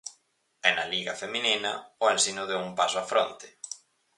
E 0.67 0.69
na 0.77 0.85
Liga 0.93 1.13
feminina, 1.21 1.73
o 2.03 2.05
Ensino 2.15 2.43
deu 2.49 2.61
un 2.67 2.71
paso 2.79 2.97
á 3.01 3.05
fronte. 3.11 3.47